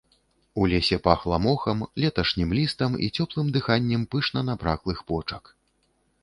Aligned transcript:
У 0.59 0.67
лесе 0.69 0.97
пахла 1.07 1.37
мохам, 1.43 1.83
леташнім 2.03 2.55
лістам 2.61 2.97
і 3.09 3.11
цёплым 3.19 3.53
дыханнем 3.59 4.07
пышна 4.17 4.45
набраклых 4.49 5.05
почак. 5.13 5.43